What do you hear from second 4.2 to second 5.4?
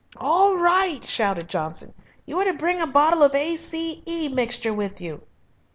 mixture with you."